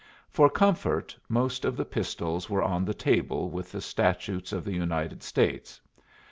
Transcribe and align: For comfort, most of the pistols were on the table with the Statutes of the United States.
For 0.31 0.49
comfort, 0.49 1.15
most 1.29 1.63
of 1.63 1.77
the 1.77 1.85
pistols 1.85 2.49
were 2.49 2.63
on 2.63 2.85
the 2.85 2.93
table 2.95 3.51
with 3.51 3.71
the 3.71 3.81
Statutes 3.81 4.51
of 4.51 4.65
the 4.65 4.73
United 4.73 5.21
States. 5.21 5.79